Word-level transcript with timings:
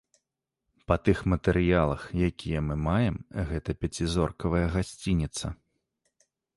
Па 0.91 0.95
тых 1.09 1.19
матэрыялах, 1.33 2.01
якія 2.29 2.59
мы 2.71 2.75
маем, 2.87 3.15
гэта 3.53 3.69
пяцізоркавая 3.81 4.67
гасцініца. 4.77 5.47